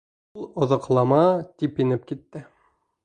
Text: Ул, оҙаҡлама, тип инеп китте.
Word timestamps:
Ул, 0.39 0.47
оҙаҡлама, 0.63 1.19
тип 1.63 1.83
инеп 1.85 2.09
китте. 2.13 2.43